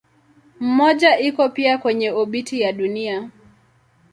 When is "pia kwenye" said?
1.49-2.09